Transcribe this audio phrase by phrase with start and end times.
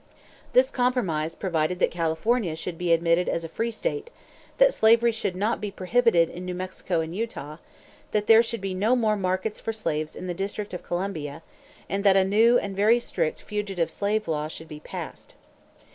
[0.53, 4.09] This compromise provided that California should be admitted as a free state;
[4.57, 7.57] that slavery should not be prohibited in New Mexico and Utah;
[8.09, 11.43] that there should be no more markets for slaves in the District of Columbia;
[11.87, 15.35] and that a new and very strict fugitive slave law should be passed.